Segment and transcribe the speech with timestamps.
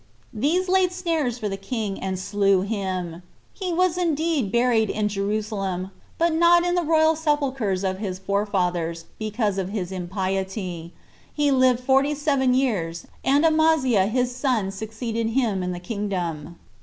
[0.33, 3.21] These laid snares for the king, and slew him.
[3.53, 9.05] He was indeed buried in Jerusalem, but not in the royal sepulchers of his forefathers,
[9.19, 10.91] because of his impiety.
[11.31, 16.57] He lived forty seven years, and Amaziah his son succeeded him in the kingdom.